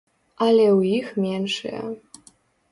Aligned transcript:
Але 0.45 0.63
ў 0.77 1.03
іх 1.03 1.07
меншыя. 1.27 1.81